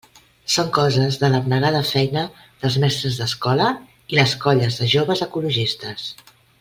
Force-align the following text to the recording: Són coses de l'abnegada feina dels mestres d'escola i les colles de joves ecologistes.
Són 0.51 0.69
coses 0.75 1.17
de 1.23 1.27
l'abnegada 1.33 1.81
feina 1.89 2.23
dels 2.63 2.77
mestres 2.85 3.19
d'escola 3.21 3.69
i 4.15 4.19
les 4.21 4.35
colles 4.47 4.81
de 4.81 4.89
joves 4.95 5.23
ecologistes. 5.27 6.09